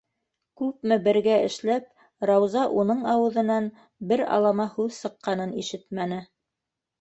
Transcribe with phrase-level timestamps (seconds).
[0.59, 1.85] Күпме бергә эшләп,
[2.29, 3.69] Рауза уның ауыҙынан
[4.13, 6.19] бер алама һүҙ сыҡҡанын ишетмәне.